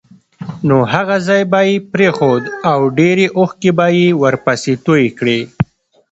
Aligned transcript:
نو 0.67 0.77
هغه 0.93 1.17
ځای 1.27 1.41
به 1.51 1.59
یې 1.69 1.75
پرېښود 1.93 2.43
او 2.71 2.79
ډېرې 2.99 3.25
اوښکې 3.37 3.71
به 3.77 3.87
یې 3.99 4.07
ورپسې 4.21 4.73
تویې 4.85 5.09
کړې. 5.19 5.39